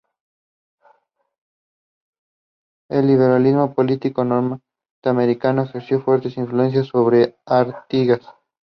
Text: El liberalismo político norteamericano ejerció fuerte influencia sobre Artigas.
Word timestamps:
El 2.89 3.05
liberalismo 3.05 3.75
político 3.75 4.23
norteamericano 4.25 5.61
ejerció 5.61 6.01
fuerte 6.01 6.29
influencia 6.37 6.83
sobre 6.83 7.35
Artigas. 7.45 8.21